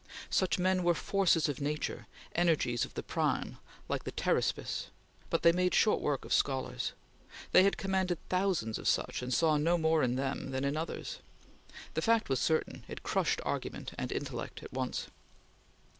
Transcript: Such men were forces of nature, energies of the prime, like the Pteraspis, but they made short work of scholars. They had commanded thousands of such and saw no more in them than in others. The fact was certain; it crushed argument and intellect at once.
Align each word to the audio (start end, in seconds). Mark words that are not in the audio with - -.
Such 0.31 0.57
men 0.57 0.81
were 0.81 0.95
forces 0.95 1.47
of 1.47 1.61
nature, 1.61 2.07
energies 2.33 2.85
of 2.85 2.95
the 2.95 3.03
prime, 3.03 3.59
like 3.87 4.03
the 4.03 4.11
Pteraspis, 4.11 4.87
but 5.29 5.43
they 5.43 5.51
made 5.51 5.75
short 5.75 6.01
work 6.01 6.25
of 6.25 6.33
scholars. 6.33 6.93
They 7.51 7.61
had 7.61 7.77
commanded 7.77 8.17
thousands 8.27 8.79
of 8.79 8.87
such 8.87 9.21
and 9.21 9.31
saw 9.31 9.57
no 9.57 9.77
more 9.77 10.01
in 10.01 10.15
them 10.15 10.49
than 10.49 10.65
in 10.65 10.75
others. 10.75 11.19
The 11.93 12.01
fact 12.01 12.29
was 12.29 12.39
certain; 12.39 12.83
it 12.87 13.03
crushed 13.03 13.41
argument 13.45 13.91
and 13.95 14.11
intellect 14.11 14.63
at 14.63 14.73
once. 14.73 15.05